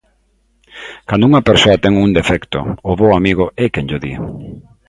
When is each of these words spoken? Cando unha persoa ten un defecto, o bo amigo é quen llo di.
Cando 1.07 1.27
unha 1.29 1.45
persoa 1.49 1.81
ten 1.83 1.93
un 2.05 2.09
defecto, 2.19 2.59
o 2.89 2.91
bo 2.99 3.07
amigo 3.19 3.45
é 3.63 3.65
quen 3.73 3.85
llo 3.89 3.99
di. 4.05 4.13